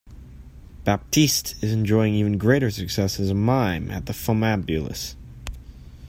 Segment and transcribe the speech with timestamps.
[0.83, 5.13] Baptiste is enjoying even greater success as a mime at the Funambules.